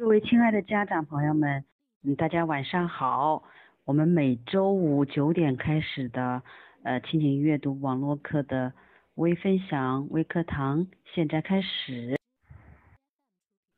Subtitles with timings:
[0.00, 1.62] 各位亲爱的家长朋友们，
[2.04, 3.42] 嗯，大家晚上好。
[3.84, 6.42] 我们每周五九点开始的
[6.82, 8.72] 呃亲情阅读网络课的
[9.16, 12.16] 微分享微课堂现在开始。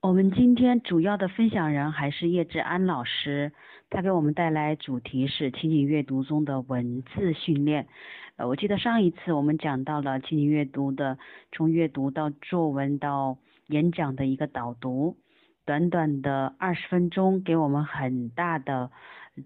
[0.01, 3.51] 我们今天主要的分享人还是叶志安老师，
[3.91, 7.89] 他给我们带来主题是亲情阅读中的文字训练。
[8.37, 11.19] 呃，我记得上一次我们讲到了亲情阅读的
[11.51, 15.17] 从阅读到作文到演讲的一个导读。
[15.65, 18.91] 短短的二十分钟，给我们很大的，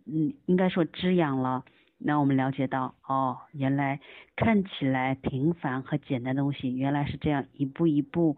[0.07, 1.65] 嗯，应该说滋养了。
[1.99, 4.01] 那我们了解到，哦，原来
[4.37, 8.37] 看起来平凡和简单的东西，原来是这样一步一步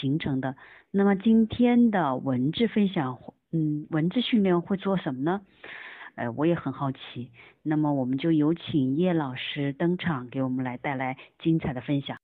[0.00, 0.56] 形成的。
[0.92, 3.18] 那么今天的文字分享，
[3.50, 5.40] 嗯，文字训练会做什么呢？
[6.14, 7.32] 呃，我也很好奇。
[7.62, 12.16] 那么我们就有请叶老师登场，给我们来带来精彩的分享。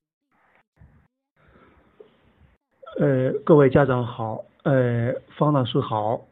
[3.00, 4.45] 呃，各位家长好。
[4.62, 6.26] 呃，方老师好。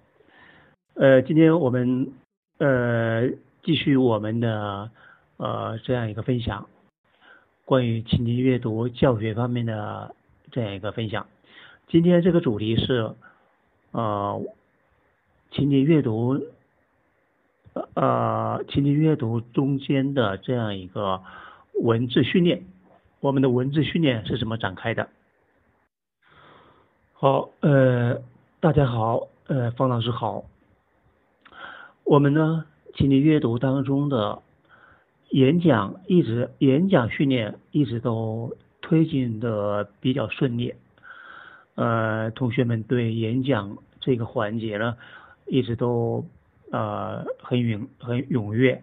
[0.94, 2.12] 呃，今天我们
[2.58, 3.26] 呃
[3.62, 4.90] 继续我们的
[5.38, 6.68] 呃这样一个分享，
[7.64, 10.14] 关于情景阅读教学方面的
[10.52, 11.26] 这样一个分享。
[11.86, 13.14] 今天这个主题是
[13.92, 14.42] 呃
[15.50, 16.38] 情景阅读
[17.94, 21.22] 呃情景阅读中间的这样一个
[21.80, 22.62] 文字训练。
[23.20, 25.08] 我们的文字训练是怎么展开的？
[27.20, 28.22] 好，呃，
[28.60, 30.44] 大家好，呃，方老师好。
[32.04, 34.40] 我们呢，请你阅读当中的
[35.30, 40.72] 演讲一直演讲训练一直都推进的比较顺利，
[41.74, 44.96] 呃，同学们对演讲这个环节呢，
[45.46, 46.24] 一直都
[46.70, 48.80] 呃很踊很踊跃，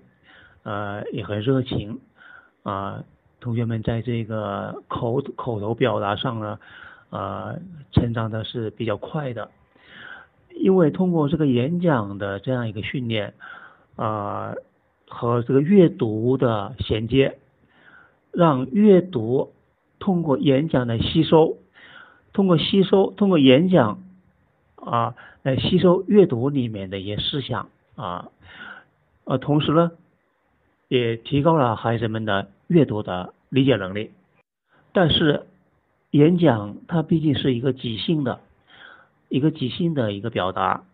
[0.64, 2.02] 呃，也很热情，
[2.64, 3.02] 啊，
[3.40, 6.60] 同学们在这个口口头表达上呢。
[7.12, 7.60] 呃，
[7.92, 9.52] 成长的是比较快的，
[10.56, 13.34] 因为通过这个演讲的这样一个训练，
[13.96, 14.56] 呃，
[15.08, 17.38] 和这个阅读的衔接，
[18.32, 19.54] 让阅读
[20.00, 21.58] 通过演讲的吸收，
[22.34, 24.04] 通过吸收，通过演讲
[24.76, 28.30] 啊来吸收阅读里面的一些思想啊，
[29.24, 29.92] 呃，同时呢，
[30.90, 34.12] 也提高了孩子们的阅读的理解能力，
[34.92, 35.46] 但是。
[36.16, 38.40] 演讲它毕竟是一个即兴的，
[39.28, 40.86] 一个即兴的一个表达，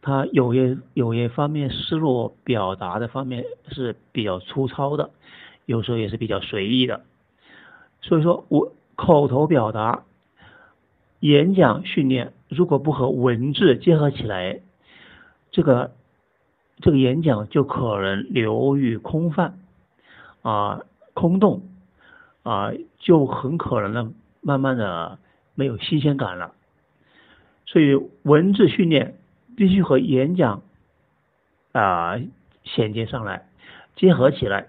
[0.00, 5.10] 它有些有些方面思路表达的方面是比较粗糙的，
[5.66, 7.02] 有时候也是比较随意的，
[8.00, 10.04] 所以说我口头表达
[11.20, 14.60] 演讲训练如果不和文字结合起来，
[15.50, 15.92] 这个
[16.78, 19.58] 这个演讲就可能流于空泛
[20.40, 20.80] 啊
[21.12, 21.60] 空洞
[22.42, 24.12] 啊，就很可能呢。
[24.42, 25.18] 慢慢的
[25.54, 26.52] 没有新鲜感了，
[27.64, 27.94] 所以
[28.24, 29.14] 文字训练
[29.56, 30.62] 必须和演讲
[31.70, 32.18] 啊
[32.64, 33.46] 衔接上来，
[33.94, 34.66] 结合起来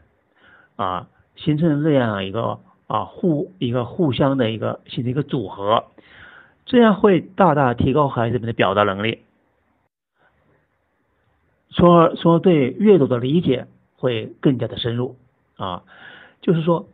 [0.76, 5.86] 啊，形成这样一个啊互一个互相的一个形成一个组合，
[6.66, 9.24] 这样会大大提高孩子们的表达能力，
[11.72, 13.66] 从而从而对阅读的理解
[13.98, 15.16] 会更加的深入
[15.58, 15.82] 啊，
[16.42, 16.88] 就是说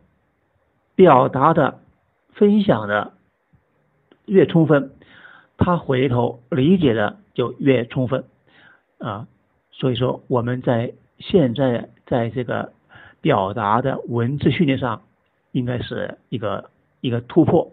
[0.94, 1.78] 表达的。
[2.40, 3.12] 分享的
[4.24, 4.92] 越充分，
[5.58, 8.24] 他回头理解的就越充分
[8.98, 9.28] 啊。
[9.72, 12.72] 所以说，我们在现在在这个
[13.20, 15.02] 表达的文字训练上，
[15.52, 16.70] 应该是一个
[17.02, 17.72] 一个突破，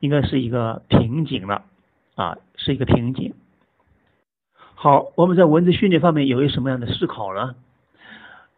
[0.00, 1.62] 应该是一个瓶颈了
[2.16, 3.34] 啊，是一个瓶颈。
[4.74, 7.54] 好，我们在文字训练方面有一什么样的思考呢？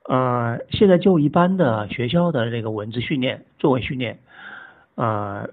[0.08, 4.20] 呃，现在就一般的学校的这个文字训练作文训练。
[5.00, 5.46] 啊，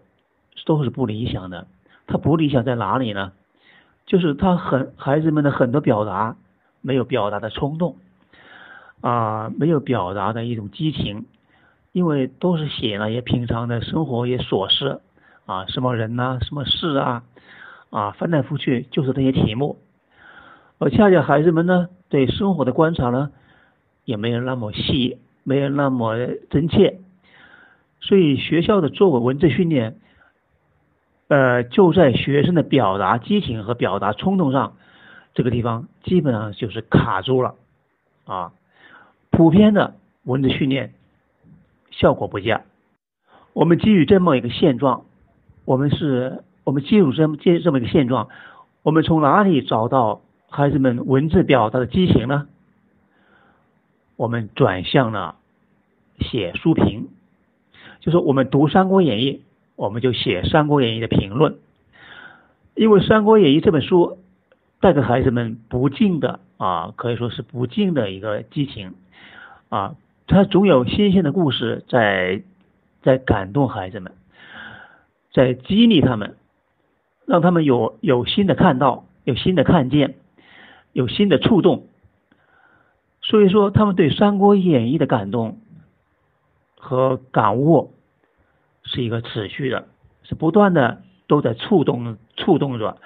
[0.66, 1.68] 都是不理想的。
[2.06, 3.32] 他不理想在哪里呢？
[4.06, 6.36] 就是他很孩子们的很多表达
[6.82, 7.98] 没有表达的冲动，
[9.02, 11.26] 啊，没有表达的一种激情，
[11.92, 15.02] 因为都是写那些平常的生活也琐事，
[15.46, 17.24] 啊，什么人呐，什么事啊，
[17.90, 19.78] 啊，翻来覆去就是这些题目。
[20.80, 23.32] 而恰恰孩子们呢，对生活的观察呢，
[24.06, 26.16] 也没有那么细，没有那么
[26.50, 27.00] 真切。
[28.00, 29.98] 所以学校的作文文字训练，
[31.28, 34.74] 呃，就在学生的表达激情和表达冲动上，
[35.34, 37.56] 这个地方基本上就是卡住了，
[38.26, 38.54] 啊，
[39.30, 40.94] 普遍的文字训练
[41.92, 42.62] 效果不佳。
[43.54, 45.04] 我们基于这么一个现状，
[45.66, 48.30] 我们是，我们基于这么这这么一个现状，
[48.84, 52.48] 我们从哪里找到孩子们文字表达的激情呢？
[54.16, 55.36] 我们转向了
[56.20, 57.10] 写书评。
[58.08, 59.34] 就是我们读《三国演义》，
[59.76, 61.58] 我们就写《三国演义》的评论，
[62.74, 64.18] 因为《三国演义》这本书
[64.80, 68.94] 带给孩子们不尽的啊，可以说是不尽的一个激情
[69.68, 69.96] 啊，
[70.26, 72.44] 它总有新鲜的故事在
[73.02, 74.14] 在感动孩子们，
[75.34, 76.38] 在激励他们，
[77.26, 80.16] 让他们有有新的看到，有新的看见，
[80.94, 81.88] 有新的触动。
[83.22, 85.60] 所以说，他们对《三国演义》的感动
[86.80, 87.92] 和感悟
[88.88, 89.88] 是一个持续的，
[90.24, 92.98] 是不断的都在触动触动着。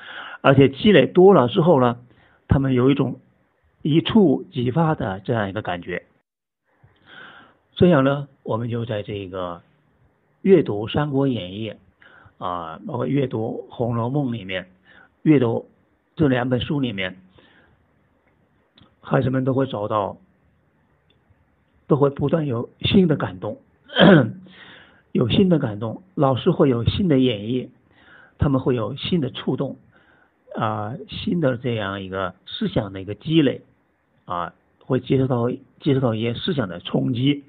[0.41, 1.99] 而且积累多了之后呢，
[2.47, 3.19] 他们有一种
[3.81, 6.05] 一触即发的这样一个感觉。
[7.73, 9.61] 这样呢，我们就在这个
[10.41, 11.71] 阅读《三国演义》
[12.45, 14.69] 啊，包括阅读《红楼梦》里面，
[15.23, 15.69] 阅读
[16.15, 17.17] 这两本书里面，
[18.99, 20.17] 孩子们都会找到，
[21.87, 23.57] 都会不断有新的感动，
[25.11, 27.69] 有新的感动，老师会有新的演绎，
[28.37, 29.77] 他们会有新的触动。
[30.53, 33.61] 啊，新的这样一个思想的一个积累，
[34.25, 34.53] 啊，
[34.83, 35.49] 会接受到
[35.79, 37.45] 接受到一些思想的冲击，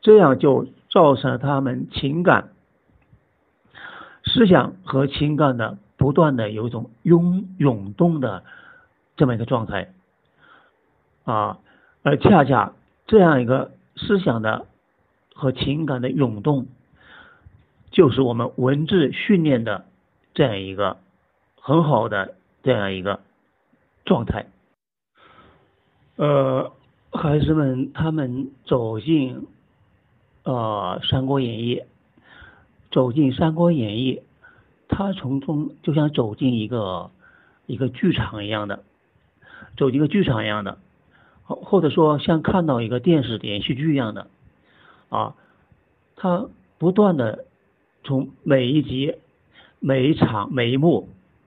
[0.00, 2.50] 这样就造成了他们情感、
[4.24, 8.44] 思想和情感的不断的有一种涌涌动的
[9.16, 9.92] 这么一个状态，
[11.24, 11.58] 啊，
[12.04, 12.74] 而恰恰
[13.08, 14.66] 这样一个思想的
[15.40, 16.68] 和情感的涌动，
[17.90, 19.86] 就是我们文字训练的
[20.34, 20.98] 这样一个。
[21.62, 23.20] 很好的这样一个
[24.06, 24.46] 状态，
[26.16, 26.72] 呃，
[27.12, 29.46] 孩子们他们走进
[30.42, 31.76] 呃《三国演义》，
[32.90, 34.16] 走进《三国演义》，
[34.88, 37.10] 他从中就像走进一个
[37.66, 38.82] 一个剧场一样的，
[39.76, 40.78] 走进一个剧场一样的，
[41.44, 44.28] 或或者说像看到一个电视连续剧一样的，
[45.10, 45.36] 啊，
[46.16, 46.48] 他
[46.78, 47.44] 不断的
[48.02, 49.14] 从每一集、
[49.78, 51.06] 每一场、每一幕。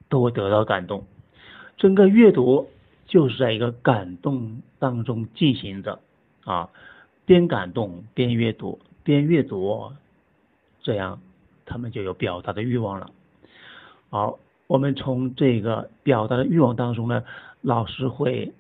[0.09, 1.05] 都会得到感动，
[1.75, 2.69] 整个阅读
[3.07, 5.99] 就是在一个感动当中进行着
[6.45, 6.69] 啊，
[7.25, 9.91] 边感动边阅读，边阅读，
[10.83, 11.19] 这样
[11.65, 13.09] 他们就有表达的欲望了。
[14.11, 14.37] 好，
[14.67, 17.23] 我们从这个表达的欲望当中呢，
[17.61, 18.53] 老师会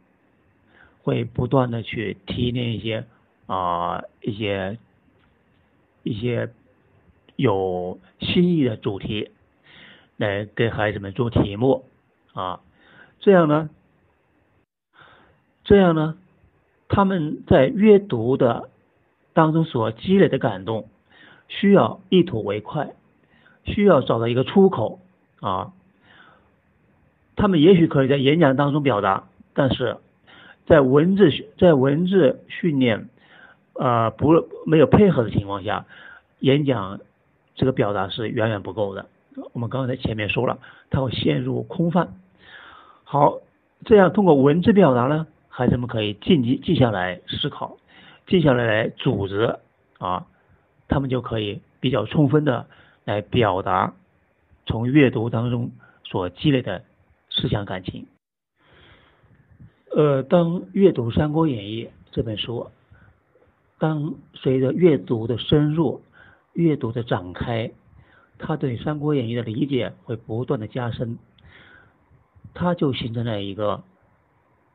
[1.03, 3.05] 会不断的去提炼一些
[3.45, 4.79] 啊一些
[6.03, 6.51] 一些
[7.35, 9.31] 有新意的主题。
[10.17, 11.85] 来给孩子们做题目
[12.33, 12.61] 啊，
[13.19, 13.71] 这样呢，
[15.63, 16.15] 这样呢，
[16.87, 18.69] 他们在阅读的
[19.33, 20.87] 当中所积累的感动，
[21.47, 22.93] 需要一吐为快，
[23.65, 24.99] 需要找到一个出口
[25.41, 25.73] 啊。
[27.35, 29.97] 他们也许可以在演讲当中表达，但是
[30.67, 33.09] 在文字在文字训练
[33.73, 34.33] 啊不
[34.65, 35.85] 没有配合的情况下，
[36.39, 36.99] 演讲
[37.55, 39.07] 这个表达是远远不够的。
[39.53, 40.59] 我们刚才前面说了，
[40.89, 42.13] 他会陷入空泛。
[43.03, 43.39] 好，
[43.85, 47.77] 这样通过文字表达呢，孩子们可以记记记下来思考，
[48.27, 49.57] 记下来来组织
[49.97, 50.27] 啊，
[50.87, 52.67] 他们就可以比较充分的
[53.05, 53.93] 来表达
[54.65, 55.71] 从阅读当中
[56.03, 56.83] 所积累的
[57.29, 58.05] 思想感情。
[59.95, 62.67] 呃，当阅读《三国演义》这本书，
[63.83, 66.01] 当随着阅读的深入，
[66.53, 67.69] 阅读的展开。
[68.37, 71.17] 他对《三国演义》的理解会不断的加深，
[72.53, 73.83] 他就形成了一个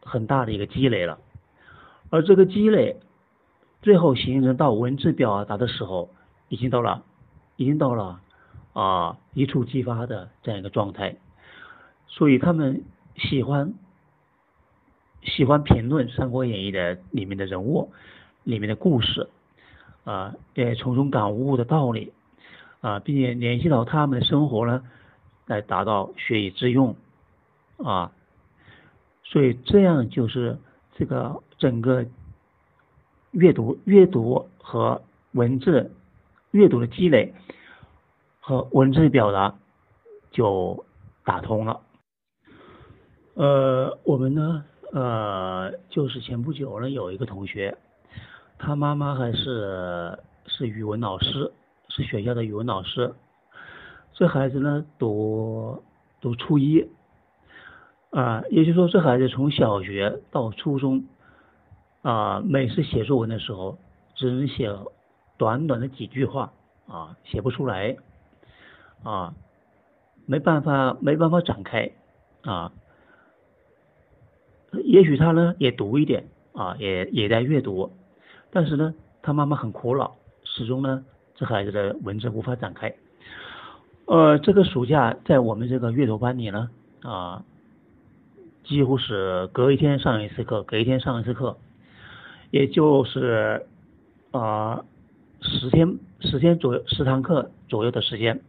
[0.03, 1.19] 很大的一个积累了，
[2.11, 3.01] 而这个积累
[3.81, 6.11] 最后形成到文字表达的时候，
[6.51, 7.03] 已经到了，
[7.57, 8.21] 已经到了
[8.75, 11.17] 啊一触即发的这样一个状态，
[12.09, 12.85] 所以他们
[13.17, 13.73] 喜欢
[15.23, 17.91] 喜欢评论《三国演义》的里面的人物、
[18.49, 19.29] 里面的故事
[20.05, 22.13] 啊，也从中感悟的道理。
[22.81, 24.85] 啊，并且联系到他们的生活呢，
[25.47, 26.95] 来达到学以致用
[27.79, 28.13] 啊，
[29.25, 30.57] 所以这样就是
[30.95, 32.07] 这个整个
[33.33, 35.03] 阅读、阅读和
[35.33, 35.91] 文字
[36.53, 37.35] 阅读的积累
[38.39, 39.53] 和文字表达
[40.31, 40.87] 就
[41.25, 41.81] 打通了。
[43.35, 47.77] 呃，我们呢，呃，就是前不久呢，有一个同学，
[48.59, 51.53] 他妈妈还是是语文老师。
[51.91, 53.15] 是学校的语文老师，
[54.13, 55.83] 这孩子呢读
[56.21, 56.87] 读初一，
[58.11, 61.07] 啊，也就是说这孩子从小学到初中，
[62.03, 63.79] 啊，每次写作文的时候
[64.15, 64.71] 只能写
[65.39, 66.53] 短短的几句话，
[66.87, 67.97] 啊，写不出来，
[69.03, 69.35] 啊，
[70.27, 71.91] 没办法没办法展开，
[72.43, 72.71] 啊，
[74.85, 77.91] 也许他呢也读一点，啊，也也在阅读，
[78.51, 81.05] 但是呢他妈妈很苦恼，始终呢。
[81.41, 82.93] 这孩子的文字无法展开。
[84.07, 86.69] 呃，这个暑假在我们这个阅读班里呢，
[87.03, 87.45] 啊，
[88.65, 91.57] 几乎是隔一天上一次课，隔一天上一次课，
[92.51, 93.65] 也就是
[94.33, 94.85] 啊
[95.41, 98.41] 十天十天左右十堂课左右的时间。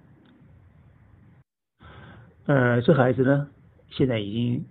[2.47, 3.47] 呃，这孩子呢，
[3.91, 4.65] 现在已经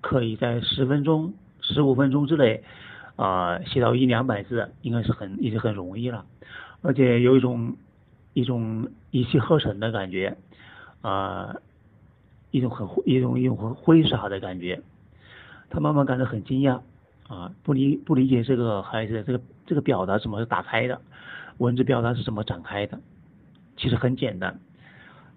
[0.00, 2.64] 可以在十分钟、十五分钟之内
[3.16, 6.24] 啊写到一两百字，应该是很已经很容易了，
[6.82, 7.76] 而且有一种
[8.32, 10.36] 一种一气呵成的感觉
[11.00, 11.56] 啊。
[12.54, 14.82] 一种很一种一种很挥洒的感觉，
[15.70, 16.80] 他妈妈感到很惊讶
[17.26, 21.00] 啊，不理不理解这个孩子这个这个表达怎么打开的，
[21.56, 23.00] 文字表达是怎么展开的，
[23.78, 24.60] 其实很简单，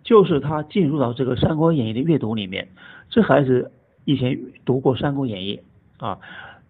[0.04, 2.68] 就是他进入到这个《三国演义》的阅读里面，
[3.10, 3.72] 这孩子
[4.04, 5.62] 以前读过《三国演义》
[6.06, 6.20] 啊，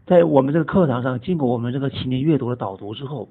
[0.06, 3.30] 在我们这个课堂上经过我们这个青年阅读的导读之后，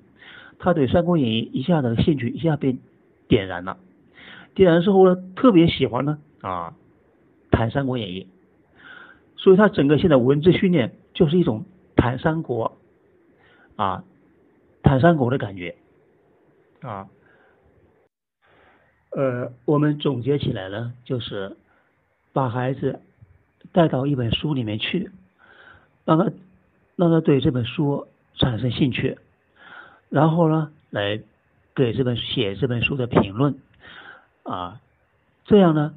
[0.58, 2.76] 他对《三国演义》一下子兴趣一下被
[3.28, 3.78] 点燃了，
[4.54, 6.74] 点燃之后呢，特别喜欢呢啊。
[7.50, 8.26] 谈《三国演义》，
[9.40, 11.64] 所以他整个现在文字训练就是一种
[11.94, 12.76] 谈三国
[13.76, 14.02] 啊，
[14.82, 15.76] 谈三国的感觉
[16.80, 17.06] 啊。
[19.12, 21.56] 呃，我们总结起来呢，就是
[22.32, 22.98] 把孩子
[23.70, 25.12] 带到一本书里面去，
[26.04, 26.32] 让他
[26.96, 29.18] 让他对这本书产生兴趣，
[30.08, 31.20] 然后呢，来
[31.74, 33.58] 给这本写这本书的评论
[34.42, 34.80] 啊，
[35.44, 35.94] 这样呢，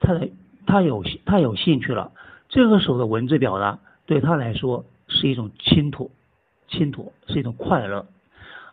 [0.00, 0.28] 他的。
[0.68, 2.10] 他有他有兴趣了，
[2.48, 6.10] 这个时候的文字表达对他来说是一种倾吐，
[6.66, 8.04] 倾吐是一种快乐，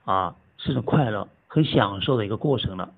[0.04, 2.92] 啊，是一种快乐，很享受的一个过程了。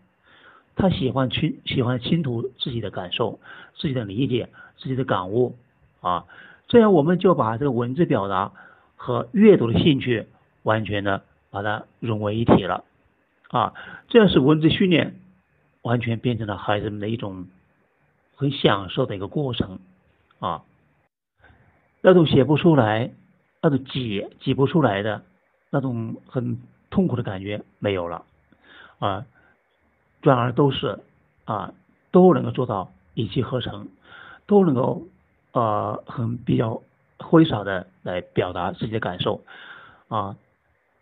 [0.78, 3.38] 他喜欢倾喜欢倾吐自己的感受、
[3.75, 4.48] 自己的理解、
[4.78, 5.58] 自己的感悟，
[6.00, 6.24] 啊，
[6.67, 8.51] 这样我们就把这个文字表达
[8.95, 10.27] 和阅读的兴趣
[10.63, 12.84] 完全的把它融为一体了，
[13.50, 13.74] 啊，
[14.07, 15.15] 这样是文字训练
[15.81, 17.48] 完全变成了孩子们的一种。
[18.38, 19.79] 很享受的一个过程
[20.39, 20.63] 啊，
[22.01, 23.12] 那种写不出来、
[23.62, 25.24] 那种挤挤不出来的
[25.69, 28.25] 那种很痛苦的感觉没有了
[29.00, 29.25] 啊，
[30.22, 31.00] 转而都是
[31.45, 31.74] 啊
[32.12, 33.88] 都能够做到一气呵成，
[34.48, 35.03] 都能够
[35.56, 36.80] 呃很比较
[37.18, 39.42] 挥洒的来表达自己的感受
[40.08, 40.38] 啊，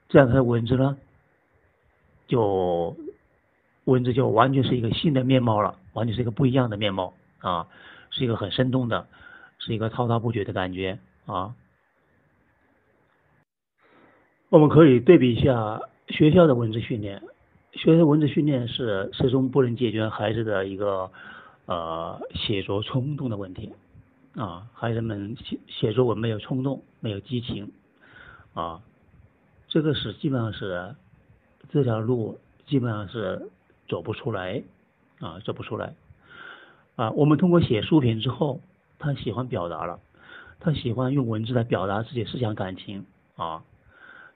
[0.08, 0.96] 这样他的文字呢，
[2.28, 2.96] 就
[3.84, 7.14] 文字就完全是一个新的面貌了，完全是一个不一样的面貌。
[7.44, 7.68] 啊，
[8.10, 9.06] 是一个很生动的，
[9.60, 11.54] 是一个滔滔不绝的感觉啊。
[14.48, 17.22] 我们可以对比一下学校的文字训练，
[17.74, 21.12] 学校文字训练是始终不能解决孩子的一个
[21.66, 23.74] 呃写作冲动的问题
[24.36, 27.72] 啊，孩子们写写作文没有冲动，没有激情
[28.56, 28.82] 啊，
[29.68, 30.96] 这个是基本上是
[31.70, 33.50] 这条路基本上是
[33.88, 34.64] 走不出来
[35.20, 35.94] 啊，走不出来。
[36.96, 38.60] 啊，我们通过写书评之后，
[38.98, 40.00] 他喜欢表达了，
[40.60, 43.64] 他喜欢用文字来表达自己思想感情啊。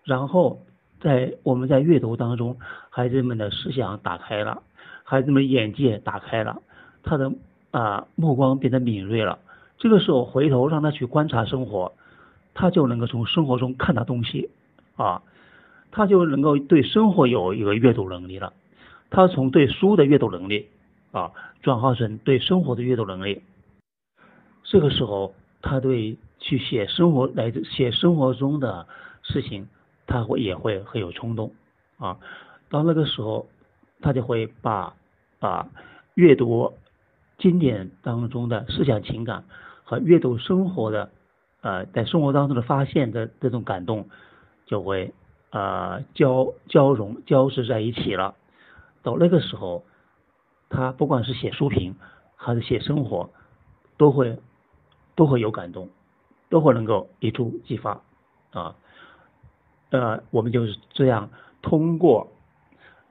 [0.04, 0.62] 然后
[1.00, 2.58] 在我们在阅读当中，
[2.92, 4.62] 孩子们的思想打开了，
[5.04, 6.62] 孩子们眼界打开了，
[7.02, 7.32] 他的
[7.72, 9.40] 啊目光变得敏锐了。
[9.78, 11.94] 这个时候回头让他去观察生活，
[12.54, 14.50] 他就能够从生活中看到东西
[14.96, 15.22] 啊，
[15.92, 18.54] 他就能够对生活有一个阅读能力了。
[19.10, 20.68] 他从对书的阅读能力。
[21.14, 21.32] 啊，
[21.62, 23.42] 转化成对生活的阅读能力。
[24.66, 28.86] 这个时候，他对去写生活来写生活中的
[29.24, 29.68] 事情，
[30.06, 31.54] 他会也会很有冲动
[31.98, 32.18] 啊。
[32.70, 33.48] 到那个时候，
[34.02, 34.94] 他就会把
[35.40, 35.68] 把
[36.14, 36.74] 阅读
[37.40, 39.46] 经典当中的思想情感
[39.88, 41.10] 和阅读生活的
[41.62, 44.10] 呃在生活当中的发现的这种感动，
[44.66, 45.14] 就会
[45.50, 48.36] 啊交交融交织在一起了。
[49.02, 49.86] 到那个时候。
[50.70, 51.96] 他不管是写书评
[52.36, 53.30] 还是写生活，
[53.96, 54.38] 都会
[55.16, 55.88] 都会有感动，
[56.50, 58.02] 都会能够一触即发
[58.52, 58.76] 啊。
[59.92, 61.30] 呃，我们就是这样
[61.62, 62.28] 通过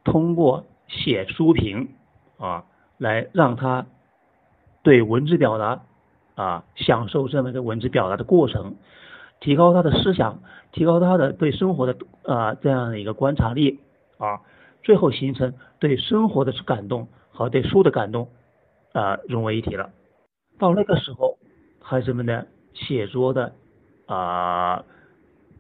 [0.05, 1.89] 通过写书评
[2.37, 2.67] 啊，
[2.99, 3.87] 来让他
[4.83, 5.81] 对文字表达
[6.37, 8.77] 啊享受这么一个文字表达的过程，
[9.41, 10.41] 提高他的思想，
[10.71, 13.81] 提高他的对生活的啊这样的一个观察力
[14.19, 14.41] 啊，
[14.85, 17.09] 最后形成对生活的感动。
[17.37, 18.31] 和对书的感动
[18.95, 19.91] 啊融为一体了。
[20.59, 21.37] 到那个时候，
[21.83, 23.53] 孩子们的写作的
[24.07, 24.83] 啊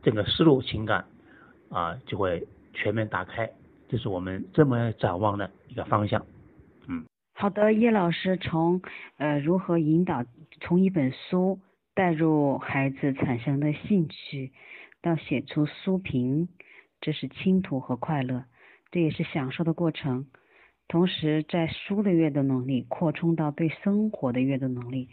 [0.02, 1.04] 整个思路情感
[1.68, 3.50] 啊就会全面打开，
[3.90, 6.24] 这是我们这么展望的一个方向。
[6.88, 7.04] 嗯，
[7.34, 8.80] 好的，叶老师从
[9.18, 10.24] 呃如何引导
[10.60, 11.60] 从一本书
[11.94, 14.52] 带入孩子产生的兴趣，
[15.02, 16.48] 到写出书评，
[17.00, 18.44] 这是倾吐和快乐，
[18.90, 20.26] 这也是享受的过程。
[20.88, 25.08] 同时，在书的阅读能力扩充到对生活的阅读能力，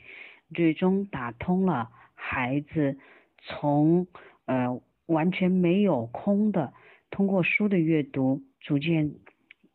[0.54, 2.98] 最终打通了孩子
[3.40, 4.08] 从
[4.46, 6.74] 呃完全没有空的，
[7.10, 9.16] 通过书的阅读，逐渐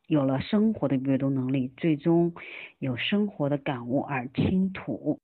[0.07, 2.33] 有了生活的阅读能力，最终
[2.79, 5.21] 有生活的感悟而倾吐。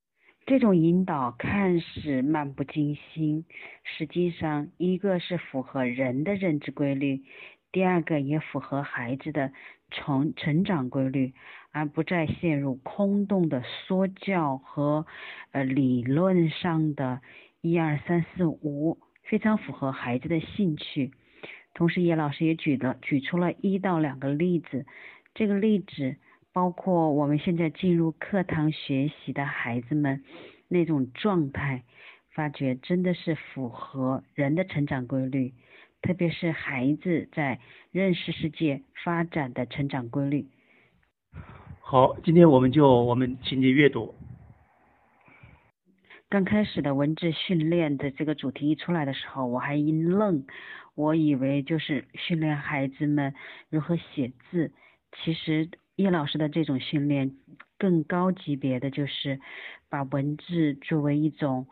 [0.47, 3.47] 这种引导看似漫不经心，
[3.83, 7.23] 实际上一个是符合人的认知规律，
[7.73, 9.53] 第二个也符合孩子的
[9.91, 11.33] 成成长规律，
[11.73, 15.07] 而不再陷入空洞的说教和
[15.53, 17.23] 呃理论上的
[17.63, 21.11] 一二三四五，非常符合孩子的兴趣。
[21.73, 24.85] 同时，叶老师也举的举出了一到两个例子，
[25.35, 26.17] 这个例子。
[26.55, 30.23] 包括我们现在进入课堂学习的孩子们
[30.69, 31.83] 那种状态，
[32.31, 35.53] 发觉真的是符合人的成长规律，
[36.01, 37.59] 特别是孩子在
[37.91, 40.47] 认识世界发展的成长规律。
[41.81, 44.15] 好，今天我们就我们情节阅读。
[46.29, 50.47] 刚开始的文字训练的这个主题一出来的时候，我还一愣，
[50.95, 53.35] 我以为就是训练孩子们
[53.71, 54.73] 如何写字，
[55.17, 55.69] 其实。
[55.97, 57.37] 叶老师的这种训练
[57.79, 59.41] 更高级别的就是
[59.89, 61.67] 把文字作为一种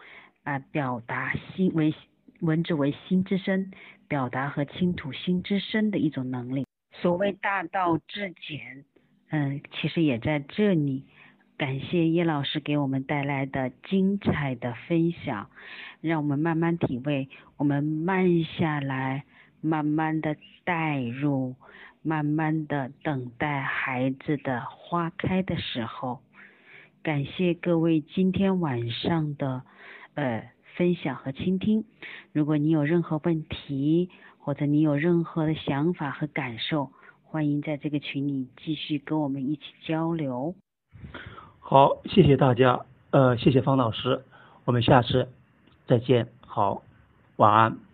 [0.45, 1.95] 啊表达心为
[2.41, 3.71] 文字为心之声，
[4.09, 6.67] 表达和倾吐心之声的一种能力。
[6.93, 8.85] 所谓大道至简，
[9.31, 11.05] 嗯，其实也在这里。
[11.59, 15.49] 感谢叶老师给我们带来的精彩的分享，
[16.01, 19.25] 让我们慢慢体会，我们慢下来，
[19.63, 21.55] 慢慢的带入。
[22.05, 26.19] 慢慢的等待孩子的花开的时候，
[27.01, 29.63] 感谢各位今天晚上的
[30.15, 31.85] 呃分享和倾听。
[32.33, 36.91] 如果你有任何问题，或者你有任何的想法和感受，
[37.23, 40.57] 欢迎在这个群里继续跟我们一起交流。
[41.61, 44.25] 好，谢谢大家，呃，谢谢方老师，
[44.65, 45.29] 我们下次
[45.87, 46.83] 再见，好，
[47.37, 47.92] 晚安。